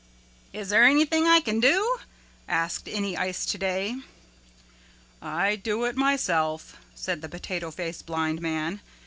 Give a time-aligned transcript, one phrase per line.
[0.51, 1.99] "Is there anything I can do?"
[2.47, 4.01] asked Any Ice Today.
[5.21, 8.81] "I do it myself," said the Potato Face Blind Man.